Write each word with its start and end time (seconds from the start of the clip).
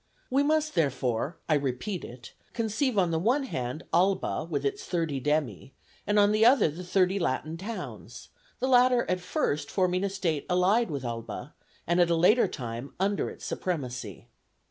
We 0.31 0.41
must 0.41 0.73
therefore, 0.73 1.37
I 1.47 1.53
repeat 1.53 2.03
it, 2.03 2.33
conceive 2.53 2.97
on 2.97 3.11
the 3.11 3.19
one 3.19 3.43
hand 3.43 3.83
Alba 3.93 4.47
with 4.49 4.65
its 4.65 4.83
thirty 4.83 5.19
demi, 5.19 5.75
and 6.07 6.17
on 6.17 6.31
the 6.31 6.43
other 6.43 6.69
the 6.69 6.83
thirty 6.83 7.19
Latin 7.19 7.55
towns, 7.55 8.29
the 8.57 8.67
latter 8.67 9.05
at 9.07 9.19
first 9.19 9.69
forming 9.69 10.03
a 10.03 10.09
state 10.09 10.47
allied 10.49 10.89
with 10.89 11.05
Alba, 11.05 11.53
and 11.85 12.01
at 12.01 12.09
a 12.09 12.15
later 12.15 12.47
time 12.47 12.95
under 12.99 13.29
its 13.29 13.45
supremacy. 13.45 14.27